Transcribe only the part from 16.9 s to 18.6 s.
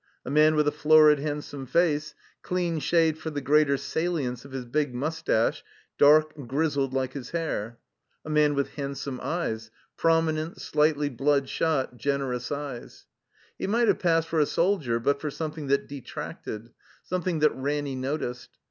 something that Ranny noticed.